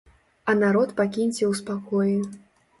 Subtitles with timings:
[0.49, 2.19] А народ пакіньце у спакоі.